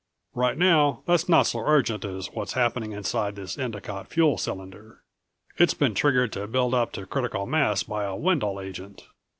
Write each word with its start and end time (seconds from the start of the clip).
Right 0.33 0.57
now 0.57 1.03
that's 1.05 1.29
not 1.29 1.45
so 1.45 1.59
urgent 1.59 2.03
as 2.05 2.31
what's 2.31 2.53
happening 2.53 2.91
inside 2.91 3.35
this 3.35 3.55
Endicott 3.55 4.07
fuel 4.07 4.35
cylinder. 4.35 5.03
It's 5.59 5.75
been 5.75 5.93
triggered 5.93 6.31
to 6.33 6.47
build 6.47 6.73
up 6.73 6.91
to 6.93 7.05
critical 7.05 7.45
mass 7.45 7.83
by 7.83 8.05
a 8.05 8.15
Wendel 8.15 8.59
agent. 8.59 9.05